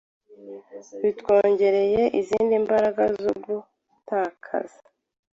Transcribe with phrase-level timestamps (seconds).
[1.03, 4.79] bitwongereye izindi mbaraga zogutakaza